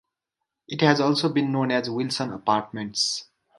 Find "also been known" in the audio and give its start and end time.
0.99-1.69